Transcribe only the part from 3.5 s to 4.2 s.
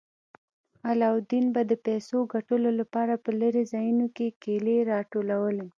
ځایونو